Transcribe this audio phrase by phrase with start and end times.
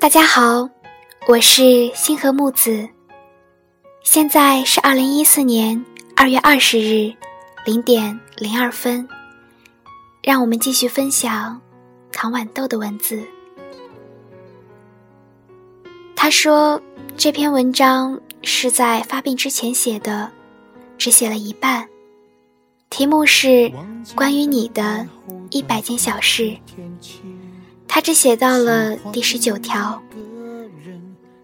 [0.00, 0.66] 大家好，
[1.28, 2.88] 我是星河木子。
[4.02, 5.84] 现在是二零一四年
[6.16, 7.12] 二月二十日
[7.66, 9.06] 零点零二分，
[10.22, 11.60] 让我们继续分享
[12.10, 13.22] 唐豌豆的文字。
[16.16, 16.80] 他说
[17.18, 20.30] 这篇文章是在发病之前写的，
[20.96, 21.86] 只写了一半。
[22.88, 23.70] 题目是
[24.14, 25.06] 关于你的
[25.50, 26.56] 一百件小事。
[27.92, 30.00] 他只写到了第十九条，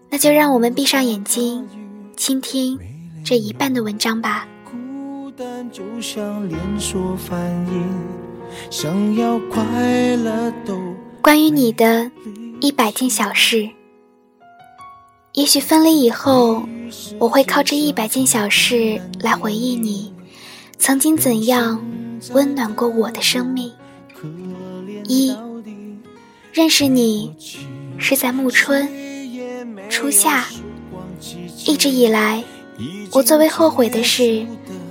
[0.09, 1.67] 那就让我们闭上眼睛，
[2.15, 2.79] 倾听
[3.21, 4.47] 这一半的文章吧。
[11.21, 12.09] 关于你的
[12.61, 13.69] 一百件小事，
[15.33, 16.63] 也许分离以后，
[17.19, 20.13] 我会靠这一百件小事来回忆你
[20.77, 21.85] 曾经怎样
[22.31, 23.69] 温暖过我的生命。
[25.09, 25.35] 一。
[26.57, 27.31] 认识你
[27.99, 28.89] 是在暮春
[29.91, 30.43] 初夏，
[31.67, 32.43] 一直以来，
[33.11, 34.43] 我最为后悔的是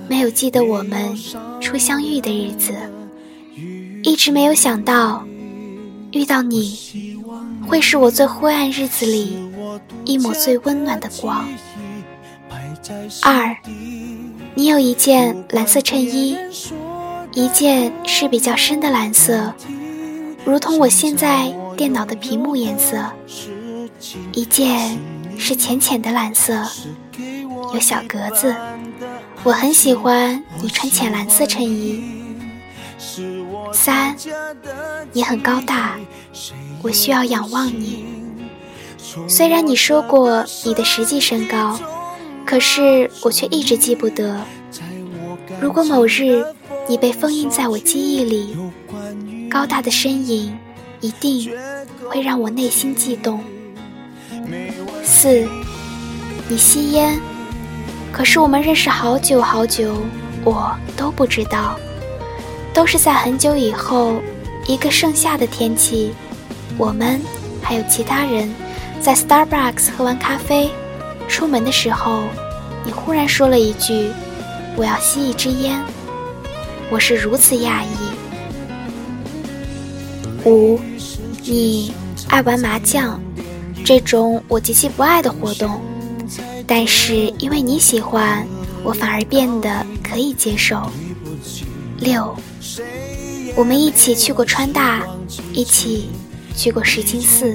[0.07, 1.13] 没有记得我们
[1.59, 2.73] 初相遇的日子，
[4.01, 5.27] 一直没有想到
[6.13, 7.17] 遇到你
[7.67, 9.37] 会是我最灰暗日子里
[10.05, 11.45] 一抹最温暖的光。
[13.23, 13.53] 二，
[14.55, 16.37] 你有一件蓝色衬衣，
[17.33, 19.53] 一件是比较深的蓝色。
[20.47, 23.03] 如同我现在电脑的屏幕颜色，
[24.31, 24.97] 一件
[25.37, 26.63] 是浅浅的蓝色，
[27.73, 28.55] 有小格子。
[29.43, 32.01] 我很喜欢你穿浅蓝色衬衣。
[33.73, 34.15] 三，
[35.11, 35.97] 你很高大，
[36.81, 38.05] 我需要仰望你。
[39.27, 41.77] 虽然你说过你的实际身高，
[42.45, 44.39] 可是我却一直记不得。
[45.59, 46.41] 如果某日
[46.87, 48.55] 你被封印在我记忆里。
[49.49, 50.57] 高大的身影，
[51.01, 51.49] 一定
[52.09, 53.43] 会让我内心悸动。
[55.03, 55.47] 四，
[56.47, 57.17] 你吸烟，
[58.11, 59.95] 可是我们认识好久好久，
[60.43, 61.79] 我都不知道，
[62.73, 64.21] 都是在很久以后，
[64.67, 66.13] 一个盛夏的天气，
[66.77, 67.19] 我们
[67.61, 68.53] 还有其他人，
[69.01, 70.69] 在 Starbucks 喝完咖啡，
[71.27, 72.23] 出门的时候，
[72.85, 74.09] 你忽然说了一句
[74.75, 75.81] ：“我要吸一支烟。”
[76.89, 78.06] 我是如此讶异。
[80.47, 80.79] 五，
[81.43, 81.91] 你
[82.29, 83.19] 爱玩麻将，
[83.83, 85.81] 这种我极其不爱的活动，
[86.65, 88.47] 但是因为你喜欢，
[88.81, 90.89] 我反而变得可以接受。
[91.99, 92.33] 六，
[93.57, 95.05] 我们一起去过川大，
[95.51, 96.09] 一起
[96.55, 97.53] 去过石金寺，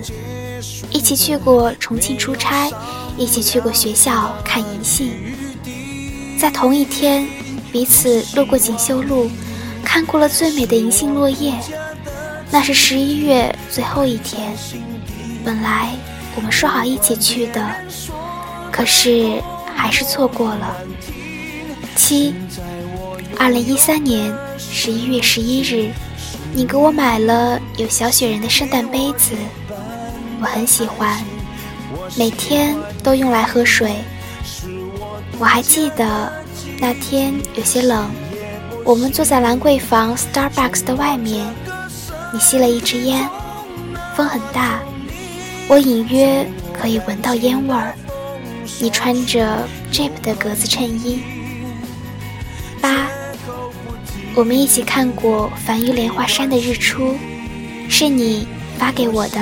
[0.91, 2.70] 一起去过重庆出差，
[3.16, 5.10] 一起去过学校看银杏，
[6.38, 7.26] 在同一天，
[7.72, 9.30] 彼此路过锦绣路，
[9.82, 11.54] 看过了最美的银杏落叶。
[12.53, 14.53] 那是十一月最后一天，
[15.43, 15.89] 本来
[16.37, 17.75] 我们说好一起去的，
[18.71, 19.43] 可是
[19.75, 20.77] 还是错过了。
[21.97, 22.35] 七，
[23.39, 25.91] 二零一三年十一月十一日，
[26.53, 29.33] 你给我买了有小雪人的圣诞杯子，
[30.39, 31.25] 我很喜欢，
[32.19, 33.95] 每天都用来喝水。
[35.39, 36.31] 我还记得
[36.79, 38.11] 那天有些冷，
[38.84, 41.47] 我们坐在兰桂坊 Starbucks 的外面。
[42.32, 43.28] 你吸了一支烟，
[44.16, 44.81] 风很大，
[45.69, 47.94] 我隐约可以闻到烟味儿。
[48.81, 51.21] 你穿着 Jeep 的格子衬衣。
[52.81, 53.06] 八，
[54.34, 57.15] 我们一起看过繁育莲花山的日出，
[57.91, 58.48] 是你
[58.78, 59.38] 发给我的，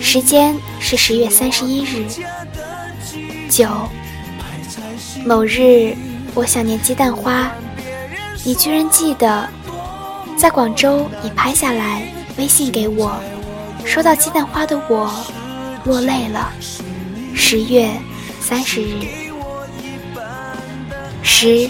[0.00, 2.04] 时间是十月三十一日。
[3.48, 3.68] 九，
[5.24, 5.94] 某日
[6.34, 7.52] 我想念鸡蛋花，
[8.44, 9.48] 你居然记得。
[10.38, 12.00] 在广州，你拍下来
[12.38, 13.18] 微信给我，
[13.84, 15.12] 收到鸡蛋花的我
[15.84, 16.52] 落泪了。
[17.34, 17.90] 十月
[18.40, 19.08] 三十日，
[21.24, 21.68] 十，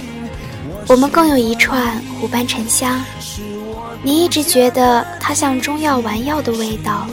[0.86, 3.02] 我们共有一串湖斑沉香，
[4.02, 7.06] 你一直觉得它像中药丸药的味道。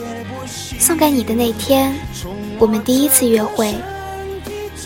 [0.78, 1.94] 送给你的那天，
[2.58, 3.74] 我们第一次约会，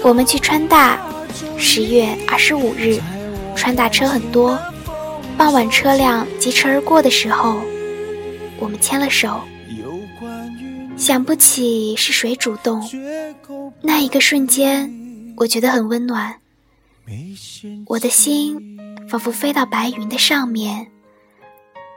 [0.05, 1.01] 我们去川大。
[1.59, 3.01] 十月二十五日，
[3.57, 4.57] 川大车很多。
[5.41, 7.63] 傍晚，车辆疾驰而过的时候，
[8.59, 9.41] 我们牵了手。
[10.99, 12.87] 想不起是谁主动，
[13.81, 14.93] 那一个瞬间，
[15.39, 16.39] 我觉得很温暖。
[17.87, 18.79] 我的心
[19.09, 20.89] 仿佛飞到白云的上面，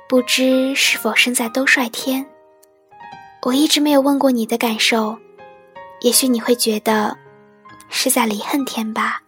[0.08, 2.26] 不知是否身在兜率天。
[3.42, 5.18] 我一直没有问过你的感受，
[6.00, 7.18] 也许你会觉得
[7.90, 9.23] 是在离恨天吧。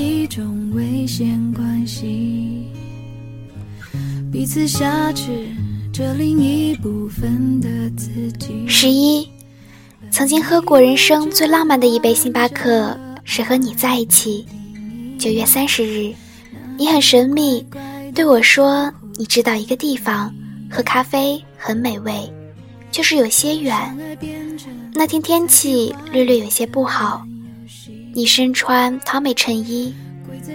[0.00, 2.64] 一种危险关系，
[4.32, 5.46] 彼此挟持
[5.92, 8.66] 着另一部分的自己。
[8.66, 9.28] 十一，
[10.10, 14.46] 曾经喝过人生最浪漫的一杯星巴克，是和你在一起。
[15.18, 16.14] 九月三十日，
[16.78, 17.62] 你很神秘，
[18.14, 20.34] 对我说：“你知道一个地方，
[20.70, 22.32] 喝咖啡很美味，
[22.90, 23.76] 就是有些远。”
[24.94, 27.22] 那天天气略略有些不好，
[28.12, 29.94] 你身穿桃美衬衣，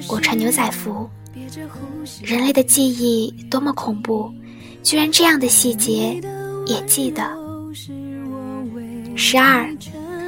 [0.10, 1.10] 我穿牛仔服。
[2.22, 4.32] 人类的记忆多么恐怖，
[4.84, 6.22] 居然这样的细节
[6.68, 7.24] 也记得。
[9.16, 9.68] 十二，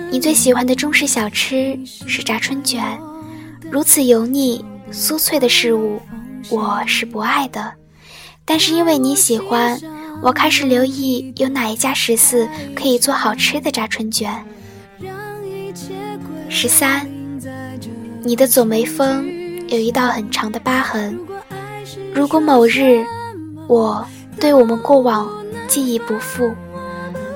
[0.09, 2.97] 你最喜欢的中式小吃是炸春卷。
[3.69, 6.01] 如此油腻酥脆的事物，
[6.49, 7.73] 我是不爱的。
[8.45, 9.79] 但是因为你喜欢，
[10.23, 14.33] 我开始留意有哪一家食肆可以做好吃的炸春卷。
[16.49, 17.05] 十三，
[18.27, 19.25] 你的左眉峰
[19.69, 21.17] 有一道很长的疤痕。
[22.13, 23.01] 如果某日
[23.69, 24.05] 我
[24.37, 25.31] 对我们过往
[25.65, 26.53] 记忆不复，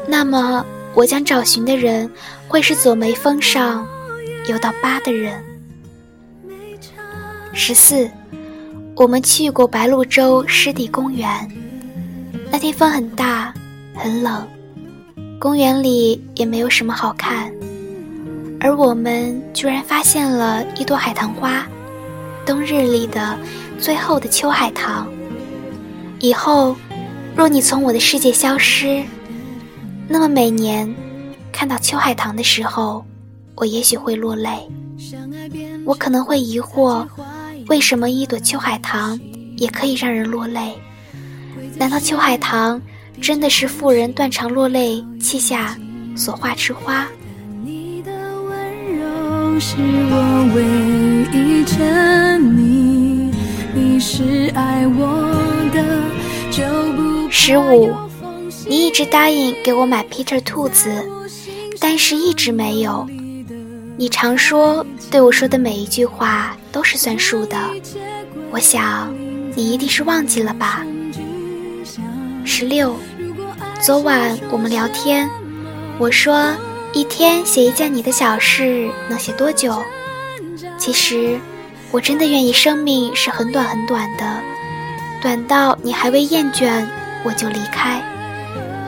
[0.05, 2.11] 那么我将找寻的人
[2.45, 3.87] 会是左眉峰上
[4.49, 5.41] 有道疤的人。
[7.53, 8.11] 十四，
[8.97, 11.49] 我们去过白鹭洲湿地公园。
[12.51, 13.53] 那天风很大，
[13.95, 14.45] 很冷，
[15.39, 17.49] 公园里也没有什么好看，
[18.63, 21.67] 而我们居然发现了一朵海棠花，
[22.45, 23.35] 冬日里的
[23.79, 25.11] 最后的秋海棠。
[26.19, 26.75] 以后，
[27.35, 29.03] 若你从我的世界消失，
[30.07, 30.87] 那么每年
[31.51, 33.03] 看到秋海棠的时候，
[33.55, 34.51] 我也许会落泪。
[35.83, 37.03] 我可能会疑惑。
[37.67, 39.19] 为什么一朵秋海棠
[39.57, 40.71] 也可以让人落泪？
[41.77, 42.79] 难道秋海棠
[43.19, 45.75] 真的是妇人断肠落泪泣下
[46.15, 47.07] 所画之花？
[49.59, 49.77] 十
[57.57, 57.91] 五，
[58.67, 60.89] 你一直答应给我买 Peter 兔子，
[61.79, 63.07] 但是一直没有。
[63.97, 67.57] 你常说对我说的每一句话都是算数的，
[68.51, 69.13] 我想
[69.55, 70.85] 你一定是忘记了吧。
[72.43, 72.95] 十六，
[73.81, 75.29] 昨晚我们聊天，
[75.97, 76.51] 我说
[76.93, 79.81] 一天写一件你的小事能写多久？
[80.77, 81.39] 其实
[81.89, 84.25] 我真的愿意生命是很短很短的，
[85.21, 86.85] 短到你还未厌倦
[87.23, 88.01] 我就离开，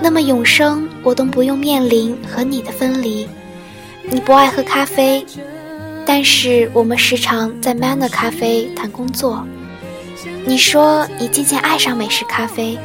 [0.02, 3.28] 那么永生我都不用面临和你的分离。
[4.10, 5.26] 你不爱喝咖啡，
[6.06, 9.46] 但是我们时常在 Manner 咖啡谈工作。
[10.46, 12.78] 你说你渐渐爱上美式咖啡，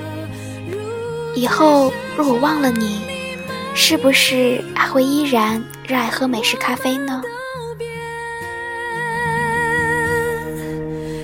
[1.34, 3.00] 以后若我忘了你，
[3.80, 7.22] 是不是还会依然热爱喝美式咖啡呢？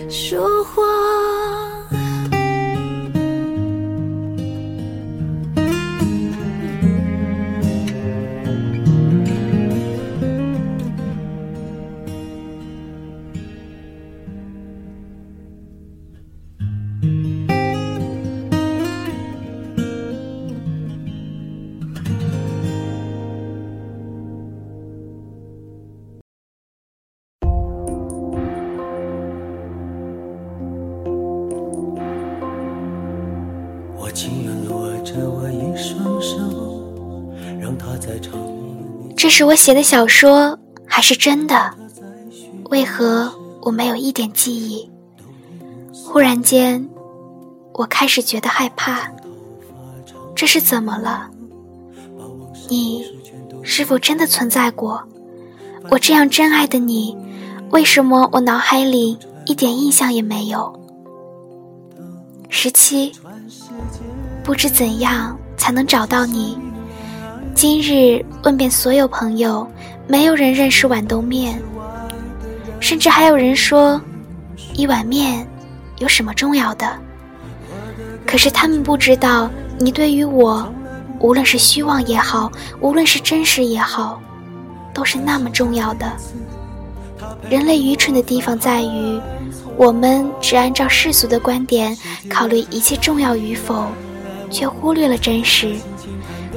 [0.08, 0.93] 说话。
[39.16, 41.72] 这是我写的小说，还是真的？
[42.70, 43.32] 为何
[43.62, 44.90] 我没有一点记忆？
[45.92, 46.88] 忽然间，
[47.72, 49.10] 我开始觉得害怕。
[50.34, 51.30] 这是怎么了？
[52.68, 53.04] 你
[53.62, 55.02] 是否真的存在过？
[55.90, 57.16] 我这样真爱的你，
[57.70, 60.80] 为什么我脑海里一点印象也没有？
[62.48, 63.12] 十七，
[64.42, 66.58] 不知怎样才能找到你。
[67.54, 69.66] 今日问遍所有朋友，
[70.08, 71.62] 没有人认识豌豆面，
[72.80, 74.00] 甚至还有人说，
[74.74, 75.46] 一碗面
[75.98, 76.86] 有什么重要的？
[78.26, 80.68] 可是他们不知道，你对于我，
[81.20, 84.20] 无论是虚妄也好，无论是真实也好，
[84.92, 86.12] 都是那么重要的。
[87.48, 89.20] 人类愚蠢的地方在于，
[89.76, 91.96] 我们只按照世俗的观点
[92.28, 93.86] 考虑一切重要与否，
[94.50, 95.76] 却忽略了真实。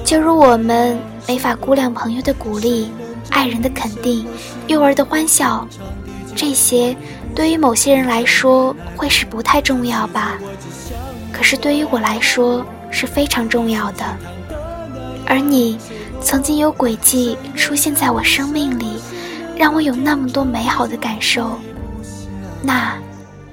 [0.08, 0.98] 就如我们
[1.28, 2.90] 没法估量朋友的鼓励、
[3.30, 4.26] 爱人的肯定、
[4.68, 5.68] 幼儿的欢笑，
[6.34, 6.96] 这些
[7.36, 10.38] 对于某些人来说会是不太重要吧？
[11.30, 14.06] 可是对于我来说是非常重要的。
[15.26, 15.78] 而你，
[16.22, 19.02] 曾经有轨迹出现在我生命里，
[19.58, 21.60] 让我有那么多美好的感受，
[22.62, 22.96] 那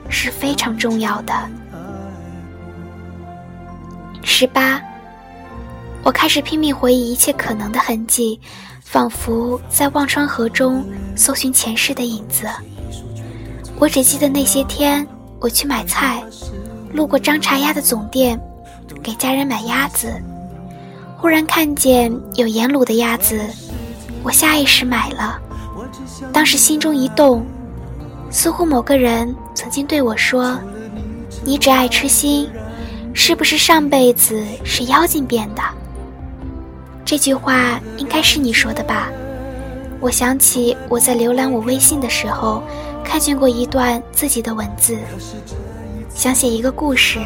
[0.08, 1.34] 是非常重要的。
[4.22, 4.80] 十八，
[6.04, 8.38] 我开始拼命回忆一切可能的痕迹，
[8.82, 10.84] 仿佛在忘川河中
[11.16, 12.46] 搜寻前世的影子。
[13.78, 15.06] 我只记得那些天，
[15.40, 16.22] 我去买菜，
[16.92, 18.38] 路过张茶鸭的总店，
[19.02, 20.12] 给家人买鸭子，
[21.16, 23.40] 忽然看见有盐卤的鸭子，
[24.22, 25.40] 我下意识买了。
[26.34, 27.46] 当时心中一动，
[28.30, 30.58] 似乎某个人曾经对我说
[31.44, 32.46] ：“你只爱吃心，
[33.14, 35.62] 是不是上辈子是妖精变的？”
[37.14, 39.08] 这句话应该是你说的吧？
[40.00, 42.60] 我想起我在浏览我微信的时候，
[43.04, 44.98] 看见过一段自己的文字，
[46.12, 47.20] 想写一个故事：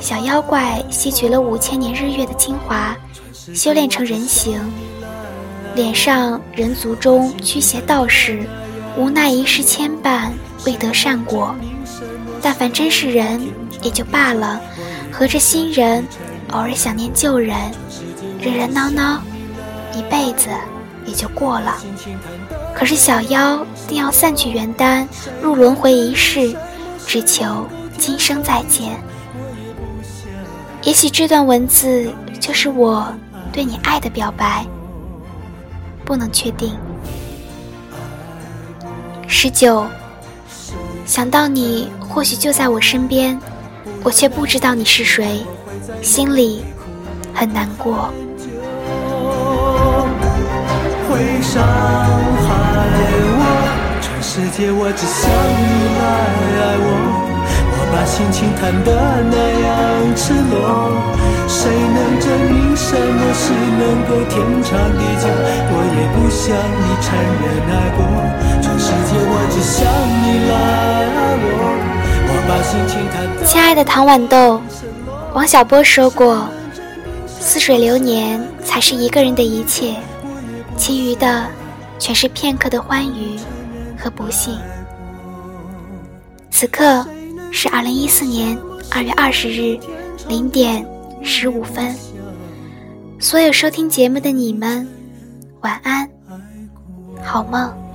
[0.00, 2.94] 小妖怪吸取了五千年日月的精华，
[3.54, 4.60] 修炼成人形。
[5.74, 8.42] 脸上人族中驱邪道士，
[8.98, 10.28] 无奈一世牵绊，
[10.66, 11.54] 未得善果。
[12.42, 13.40] 但凡真是人
[13.80, 14.60] 也就罢了，
[15.10, 16.06] 合着新人，
[16.50, 17.56] 偶尔想念旧人，
[18.40, 19.22] 热热闹闹，
[19.94, 20.48] 一辈子
[21.04, 21.76] 也就过了。
[22.74, 25.08] 可是小妖定要散去元丹，
[25.42, 26.56] 入轮回一世，
[27.06, 27.66] 只求
[27.98, 28.98] 今生再见。
[30.82, 33.12] 也许这段文字就是我
[33.52, 34.64] 对你爱的表白。
[36.04, 36.74] 不能确定。
[39.26, 39.86] 十九，
[41.04, 43.38] 想到你或许就在我身边，
[44.02, 45.44] 我却不知道你是谁，
[46.00, 46.64] 心里
[47.34, 48.10] 很难过。
[51.18, 51.60] 会伤
[52.46, 52.48] 害
[53.34, 53.42] 我，
[54.00, 55.66] 全世界我只想你
[55.98, 56.02] 来
[56.62, 56.86] 爱我。
[57.74, 58.94] 我把心情弹得
[59.26, 59.66] 那样
[60.14, 60.54] 赤裸。
[61.48, 65.26] 谁能证明什么是能够天长地久？
[65.74, 67.98] 我也不想你承认爱过，
[68.62, 69.82] 全世界我只想
[70.22, 70.54] 你来
[71.18, 71.50] 爱我。
[72.28, 73.26] 我把心情弹。
[73.44, 74.62] 亲爱的唐豌豆，
[75.34, 76.46] 王小波说过
[77.40, 79.94] ：“似水流年才是一个人的一切，
[80.78, 81.46] 其余的
[81.98, 83.36] 全是片刻的欢愉
[83.98, 84.56] 和不幸。”
[86.50, 87.06] 此刻
[87.50, 88.56] 是二零一四年
[88.90, 89.78] 二月二十日
[90.28, 90.86] 零点。
[91.20, 91.92] 十五分，
[93.18, 94.86] 所有收听节目的你们，
[95.62, 96.08] 晚安，
[97.24, 97.87] 好梦。